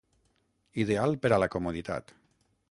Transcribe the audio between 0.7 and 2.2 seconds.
Ideal per a la comoditat.